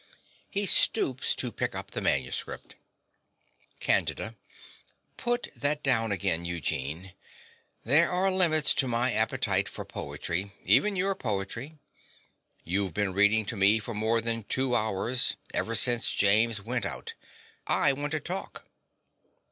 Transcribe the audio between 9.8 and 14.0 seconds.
poetry even your poetry. You've been reading to me for